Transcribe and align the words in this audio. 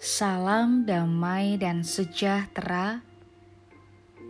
Salam 0.00 0.88
damai 0.88 1.60
dan 1.60 1.84
sejahtera 1.84 3.04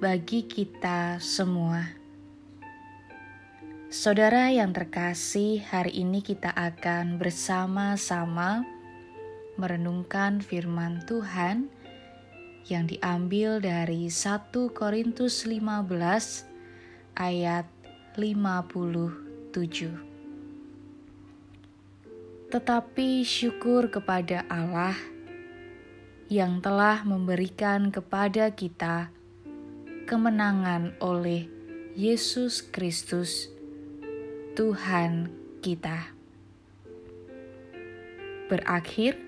bagi 0.03 0.42
kita 0.42 1.22
semua. 1.22 1.94
Saudara 3.87 4.51
yang 4.51 4.74
terkasih, 4.74 5.62
hari 5.62 6.03
ini 6.03 6.26
kita 6.26 6.51
akan 6.51 7.22
bersama-sama 7.22 8.67
merenungkan 9.54 10.42
firman 10.42 11.06
Tuhan 11.06 11.71
yang 12.66 12.90
diambil 12.90 13.62
dari 13.62 14.10
1 14.10 14.50
Korintus 14.74 15.46
15 15.46 15.87
ayat 17.14 17.70
57. 18.18 19.87
Tetapi 22.50 23.23
syukur 23.23 23.87
kepada 23.87 24.42
Allah 24.50 25.20
yang 26.30 26.62
telah 26.62 27.02
memberikan 27.02 27.90
kepada 27.90 28.54
kita 28.54 29.10
kemenangan 30.06 30.94
oleh 31.02 31.50
Yesus 31.98 32.62
Kristus, 32.62 33.50
Tuhan 34.54 35.26
kita. 35.58 36.14
Berakhir, 38.46 39.18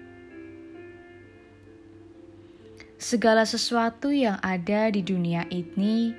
segala 3.02 3.50
sesuatu 3.50 4.14
yang 4.14 4.38
ada 4.38 4.86
di 4.94 5.02
dunia 5.02 5.42
ini 5.50 6.14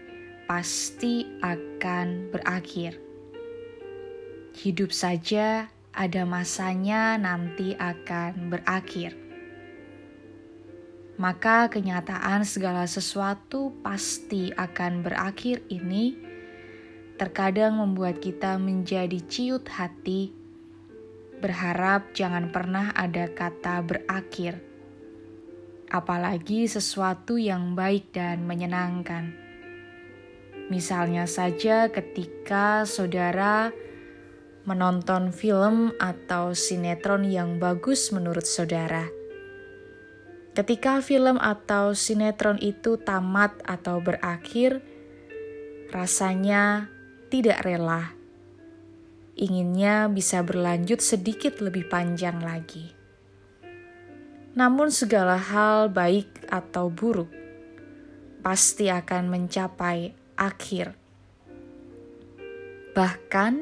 pasti 0.51 1.23
akan 1.39 2.27
berakhir. 2.27 2.99
Hidup 4.51 4.91
saja 4.91 5.71
ada 5.95 6.27
masanya 6.27 7.15
nanti 7.15 7.71
akan 7.79 8.51
berakhir. 8.51 9.22
Maka 11.13 11.69
kenyataan 11.69 12.41
segala 12.41 12.89
sesuatu 12.89 13.69
pasti 13.85 14.49
akan 14.49 15.05
berakhir 15.05 15.61
ini 15.69 16.17
terkadang 17.21 17.77
membuat 17.77 18.17
kita 18.17 18.57
menjadi 18.57 19.21
ciut 19.29 19.69
hati, 19.69 20.33
berharap 21.37 22.17
jangan 22.17 22.49
pernah 22.49 22.89
ada 22.97 23.29
kata 23.29 23.85
berakhir, 23.85 24.57
apalagi 25.93 26.65
sesuatu 26.65 27.37
yang 27.37 27.77
baik 27.77 28.09
dan 28.09 28.49
menyenangkan. 28.49 29.37
Misalnya 30.73 31.29
saja 31.29 31.93
ketika 31.93 32.89
saudara 32.89 33.69
menonton 34.65 35.29
film 35.29 35.93
atau 36.01 36.57
sinetron 36.57 37.27
yang 37.27 37.61
bagus 37.61 38.09
menurut 38.09 38.47
saudara. 38.47 39.22
Ketika 40.53 41.01
film 41.01 41.41
atau 41.41 41.97
sinetron 41.97 42.61
itu 42.61 43.01
tamat 43.01 43.57
atau 43.65 43.97
berakhir, 43.97 44.85
rasanya 45.89 46.93
tidak 47.33 47.65
rela. 47.65 48.13
Inginnya 49.33 50.05
bisa 50.13 50.45
berlanjut 50.45 51.01
sedikit 51.01 51.57
lebih 51.57 51.89
panjang 51.89 52.37
lagi. 52.37 52.93
Namun, 54.53 54.93
segala 54.93 55.41
hal, 55.41 55.89
baik 55.89 56.45
atau 56.53 56.93
buruk, 56.93 57.33
pasti 58.45 58.93
akan 58.93 59.33
mencapai 59.33 60.13
akhir. 60.37 60.93
Bahkan, 62.93 63.53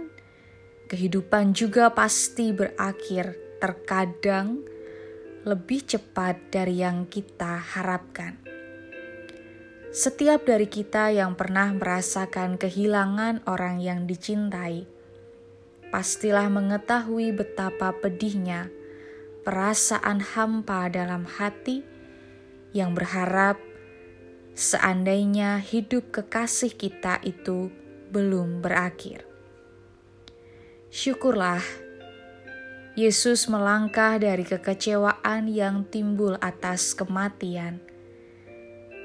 kehidupan 0.92 1.56
juga 1.56 1.88
pasti 1.95 2.52
berakhir 2.52 3.39
terkadang 3.64 4.67
lebih 5.42 5.81
cepat 5.81 6.53
dari 6.53 6.86
yang 6.86 7.09
kita 7.09 7.58
harapkan. 7.58 8.38
Setiap 9.91 10.46
dari 10.46 10.69
kita 10.69 11.09
yang 11.09 11.34
pernah 11.34 11.74
merasakan 11.74 12.62
kehilangan 12.62 13.44
orang 13.50 13.81
yang 13.81 14.06
dicintai, 14.06 14.85
pastilah 15.90 16.47
mengetahui 16.47 17.35
betapa 17.35 17.91
pedihnya 17.91 18.72
perasaan 19.41 20.22
hampa 20.22 20.88
dalam 20.94 21.25
hati 21.25 21.81
yang 22.72 22.94
berharap 22.94 23.58
seandainya 24.53 25.58
hidup 25.59 26.13
kekasih 26.13 26.72
kita 26.72 27.18
itu 27.25 27.73
belum 28.13 28.62
berakhir. 28.62 29.25
Syukurlah, 30.94 31.63
Yesus 32.91 33.47
melangkah 33.47 34.19
dari 34.19 34.44
kekecewaan 34.44 35.47
yang 35.47 35.88
timbul 35.88 36.35
atas 36.44 36.91
kematian, 36.91 37.79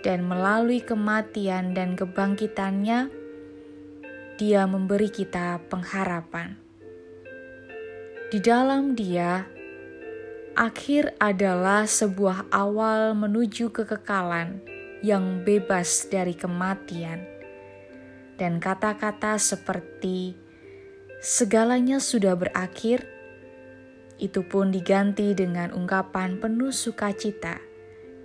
dan 0.03 0.27
melalui 0.27 0.83
kematian 0.83 1.71
dan 1.71 1.95
kebangkitannya, 1.95 3.07
Dia 4.43 4.67
memberi 4.67 5.07
kita 5.07 5.63
pengharapan. 5.71 6.59
Di 8.35 8.43
dalam 8.43 8.99
Dia, 8.99 9.47
akhir 10.59 11.15
adalah 11.23 11.87
sebuah 11.87 12.51
awal 12.51 13.15
menuju 13.15 13.71
kekekalan 13.71 14.67
yang 15.07 15.47
bebas 15.47 16.11
dari 16.11 16.35
kematian, 16.35 17.23
dan 18.35 18.59
kata-kata 18.59 19.39
seperti 19.39 20.35
segalanya 21.23 22.03
sudah 22.03 22.35
berakhir, 22.35 23.16
itu 24.17 24.41
pun 24.45 24.73
diganti 24.73 25.37
dengan 25.37 25.73
ungkapan 25.77 26.41
penuh 26.41 26.73
sukacita 26.73 27.61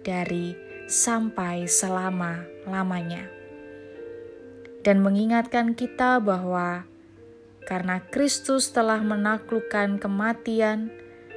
dari 0.02 0.56
sampai 0.88 1.68
selama-lamanya. 1.68 3.28
Dan 4.82 5.06
mengingatkan 5.06 5.78
kita 5.78 6.18
bahwa 6.18 6.90
karena 7.70 8.02
Kristus 8.10 8.74
telah 8.74 9.00
menaklukkan 9.06 10.02
kematian 10.02 10.90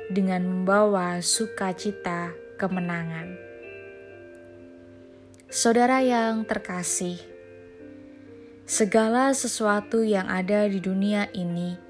dengan 0.09 0.49
membawa 0.49 1.21
sukacita 1.21 2.33
kemenangan. 2.57 3.37
Saudara 5.53 6.03
yang 6.03 6.43
terkasih, 6.49 7.21
segala 8.65 9.31
sesuatu 9.37 10.03
yang 10.03 10.27
ada 10.27 10.67
di 10.67 10.81
dunia 10.81 11.29
ini 11.37 11.84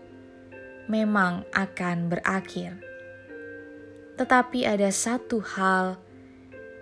memang 0.86 1.48
akan 1.52 2.12
berakhir. 2.12 2.76
Tetapi 4.14 4.68
ada 4.68 4.88
satu 4.94 5.42
hal 5.42 5.98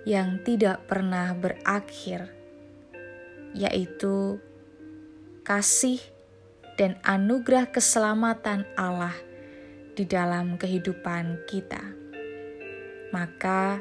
yang 0.05 0.43
tidak 0.43 0.85
pernah 0.91 1.33
berakhir, 1.33 2.29
yaitu 3.55 4.37
kasih 5.47 6.03
dan 6.75 6.99
anugerah 7.07 7.71
keselamatan 7.71 8.67
Allah 8.75 9.15
di 9.95 10.05
dalam 10.05 10.59
kehidupan 10.59 11.47
kita. 11.47 11.95
Maka, 13.13 13.81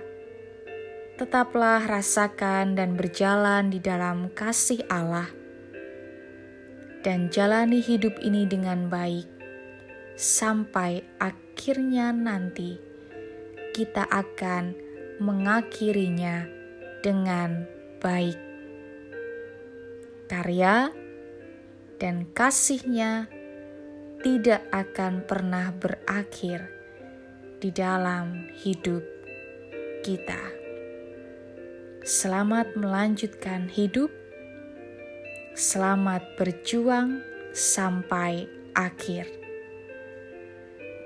tetaplah 1.18 1.82
rasakan 1.88 2.76
dan 2.76 3.00
berjalan 3.00 3.72
di 3.72 3.80
dalam 3.80 4.30
kasih 4.32 4.84
Allah 4.92 5.42
dan 7.02 7.34
jalani 7.34 7.82
hidup 7.82 8.22
ini 8.22 8.46
dengan 8.46 8.86
baik 8.88 9.41
sampai 10.16 11.02
akhirnya 11.18 12.12
nanti 12.12 12.78
kita 13.72 14.08
akan 14.08 14.76
mengakhirinya 15.22 16.46
dengan 17.00 17.66
baik. 18.04 18.38
Karya 20.28 20.92
dan 22.00 22.28
kasihnya 22.32 23.28
tidak 24.24 24.64
akan 24.72 25.26
pernah 25.28 25.76
berakhir 25.76 26.72
di 27.60 27.70
dalam 27.70 28.50
hidup 28.64 29.04
kita. 30.02 30.40
Selamat 32.02 32.74
melanjutkan 32.74 33.70
hidup 33.70 34.10
Selamat 35.52 36.24
berjuang 36.40 37.20
sampai 37.52 38.48
akhir. 38.72 39.41